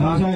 [0.00, 0.27] 啊，拿